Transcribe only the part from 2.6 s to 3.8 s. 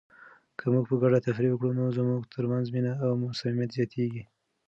مینه او صمیمیت